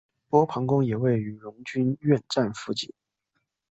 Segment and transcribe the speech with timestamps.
[0.29, 2.91] 波旁宫也位于荣军院站附近。